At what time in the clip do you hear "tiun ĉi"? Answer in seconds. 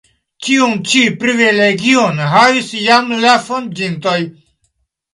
0.45-1.01